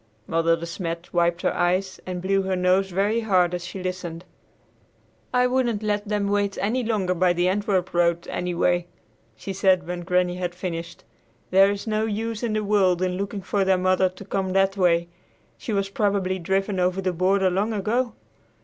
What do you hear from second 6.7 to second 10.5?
longer by the Antwerp road, anyway," she said when Granny